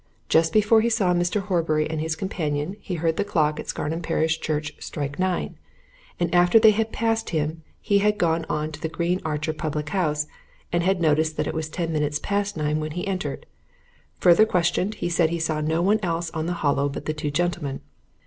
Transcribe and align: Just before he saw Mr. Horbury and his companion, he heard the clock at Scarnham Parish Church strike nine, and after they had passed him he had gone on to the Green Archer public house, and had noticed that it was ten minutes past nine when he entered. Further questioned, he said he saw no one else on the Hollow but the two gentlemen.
Just 0.29 0.51
before 0.51 0.81
he 0.81 0.89
saw 0.89 1.13
Mr. 1.13 1.41
Horbury 1.41 1.87
and 1.87 2.01
his 2.01 2.15
companion, 2.15 2.75
he 2.79 2.95
heard 2.95 3.17
the 3.17 3.23
clock 3.23 3.59
at 3.59 3.67
Scarnham 3.67 4.01
Parish 4.01 4.39
Church 4.39 4.73
strike 4.79 5.19
nine, 5.19 5.59
and 6.19 6.33
after 6.33 6.57
they 6.59 6.71
had 6.71 6.91
passed 6.91 7.29
him 7.29 7.61
he 7.79 7.99
had 7.99 8.17
gone 8.17 8.43
on 8.49 8.71
to 8.71 8.81
the 8.81 8.89
Green 8.89 9.21
Archer 9.23 9.53
public 9.53 9.89
house, 9.89 10.25
and 10.73 10.81
had 10.81 11.01
noticed 11.01 11.37
that 11.37 11.45
it 11.45 11.53
was 11.53 11.69
ten 11.69 11.93
minutes 11.93 12.17
past 12.17 12.57
nine 12.57 12.79
when 12.79 12.93
he 12.93 13.05
entered. 13.05 13.45
Further 14.17 14.47
questioned, 14.47 14.95
he 14.95 15.07
said 15.07 15.29
he 15.29 15.37
saw 15.37 15.61
no 15.61 15.83
one 15.83 15.99
else 16.01 16.31
on 16.31 16.47
the 16.47 16.53
Hollow 16.65 16.89
but 16.89 17.05
the 17.05 17.13
two 17.13 17.29
gentlemen. 17.29 17.81